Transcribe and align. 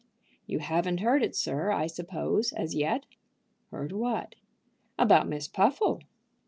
"You 0.47 0.57
haven't 0.57 1.01
heard 1.01 1.21
it, 1.21 1.35
sir, 1.35 1.69
I 1.71 1.85
suppose, 1.85 2.53
as 2.53 2.73
yet?" 2.73 3.05
"Heard 3.69 3.91
what?" 3.91 4.33
"About 4.97 5.29
Miss 5.29 5.47
Puffle." 5.47 6.01